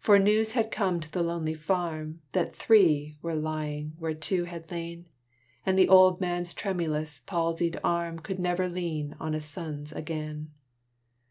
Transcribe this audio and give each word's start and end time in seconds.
For 0.00 0.18
news 0.18 0.52
had 0.52 0.70
come 0.70 0.98
to 0.98 1.12
the 1.12 1.22
lonely 1.22 1.52
farm 1.52 2.22
That 2.32 2.56
three 2.56 3.18
were 3.20 3.34
lying 3.34 3.92
where 3.98 4.14
two 4.14 4.44
had 4.44 4.70
lain; 4.70 5.08
And 5.66 5.78
the 5.78 5.90
old 5.90 6.22
man's 6.22 6.54
tremulous, 6.54 7.20
palsied 7.26 7.78
arm 7.84 8.18
Could 8.20 8.38
never 8.38 8.66
lean 8.66 9.14
on 9.20 9.34
a 9.34 9.42
son's 9.42 9.92
again. 9.92 10.52